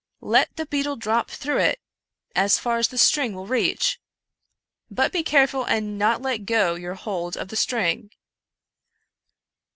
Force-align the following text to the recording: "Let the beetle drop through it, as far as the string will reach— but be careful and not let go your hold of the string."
"Let 0.35 0.55
the 0.55 0.65
beetle 0.65 0.95
drop 0.95 1.29
through 1.29 1.59
it, 1.59 1.79
as 2.35 2.57
far 2.57 2.79
as 2.79 2.87
the 2.87 2.97
string 2.97 3.35
will 3.35 3.45
reach— 3.45 3.99
but 4.89 5.11
be 5.11 5.21
careful 5.21 5.63
and 5.63 5.99
not 5.99 6.23
let 6.23 6.47
go 6.47 6.73
your 6.73 6.95
hold 6.95 7.37
of 7.37 7.49
the 7.49 7.55
string." 7.55 8.09